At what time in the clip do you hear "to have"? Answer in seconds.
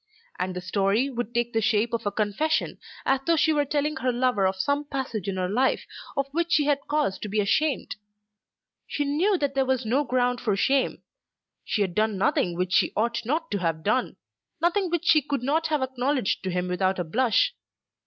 13.51-13.83